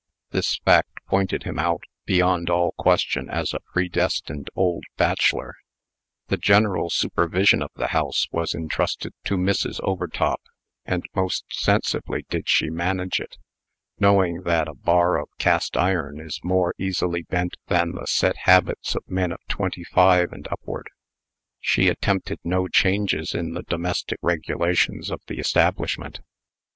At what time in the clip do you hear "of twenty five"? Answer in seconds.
19.31-20.33